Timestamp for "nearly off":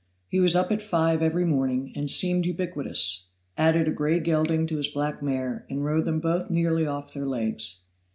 6.49-7.13